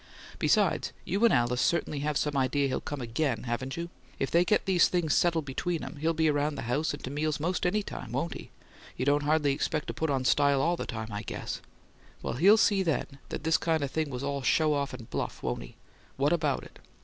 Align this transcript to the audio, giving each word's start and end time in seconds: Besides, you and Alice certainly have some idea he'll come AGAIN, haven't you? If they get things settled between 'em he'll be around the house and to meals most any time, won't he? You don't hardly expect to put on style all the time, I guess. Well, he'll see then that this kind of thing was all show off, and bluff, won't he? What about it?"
Besides, 0.39 0.93
you 1.05 1.23
and 1.25 1.31
Alice 1.31 1.61
certainly 1.61 1.99
have 1.99 2.17
some 2.17 2.35
idea 2.35 2.67
he'll 2.67 2.81
come 2.81 3.01
AGAIN, 3.01 3.43
haven't 3.43 3.77
you? 3.77 3.91
If 4.17 4.31
they 4.31 4.43
get 4.43 4.65
things 4.65 5.13
settled 5.13 5.45
between 5.45 5.83
'em 5.83 5.97
he'll 5.97 6.15
be 6.15 6.27
around 6.27 6.55
the 6.55 6.63
house 6.63 6.91
and 6.95 7.03
to 7.03 7.11
meals 7.11 7.39
most 7.39 7.67
any 7.67 7.83
time, 7.83 8.11
won't 8.11 8.33
he? 8.33 8.49
You 8.97 9.05
don't 9.05 9.21
hardly 9.21 9.53
expect 9.53 9.85
to 9.89 9.93
put 9.93 10.09
on 10.09 10.25
style 10.25 10.59
all 10.59 10.75
the 10.75 10.87
time, 10.87 11.09
I 11.11 11.21
guess. 11.21 11.61
Well, 12.23 12.33
he'll 12.33 12.57
see 12.57 12.81
then 12.81 13.19
that 13.29 13.43
this 13.43 13.57
kind 13.57 13.83
of 13.83 13.91
thing 13.91 14.09
was 14.09 14.23
all 14.23 14.41
show 14.41 14.73
off, 14.73 14.91
and 14.95 15.07
bluff, 15.07 15.43
won't 15.43 15.61
he? 15.61 15.75
What 16.17 16.33
about 16.33 16.63
it?" 16.63 16.79